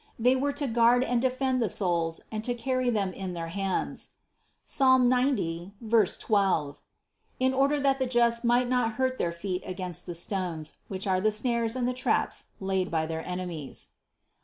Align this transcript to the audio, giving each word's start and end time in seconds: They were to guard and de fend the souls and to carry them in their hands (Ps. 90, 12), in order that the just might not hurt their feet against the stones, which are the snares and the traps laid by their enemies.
They 0.17 0.35
were 0.35 0.51
to 0.53 0.65
guard 0.65 1.03
and 1.03 1.21
de 1.21 1.29
fend 1.29 1.61
the 1.61 1.69
souls 1.69 2.21
and 2.31 2.43
to 2.45 2.55
carry 2.55 2.89
them 2.89 3.13
in 3.13 3.35
their 3.35 3.49
hands 3.49 4.13
(Ps. 4.65 4.79
90, 4.81 5.73
12), 5.85 6.81
in 7.39 7.53
order 7.53 7.79
that 7.79 7.99
the 7.99 8.07
just 8.07 8.43
might 8.43 8.67
not 8.67 8.93
hurt 8.93 9.19
their 9.19 9.31
feet 9.31 9.61
against 9.63 10.07
the 10.07 10.15
stones, 10.15 10.77
which 10.87 11.05
are 11.05 11.21
the 11.21 11.29
snares 11.29 11.75
and 11.75 11.87
the 11.87 11.93
traps 11.93 12.53
laid 12.59 12.89
by 12.89 13.05
their 13.05 13.23
enemies. 13.27 13.89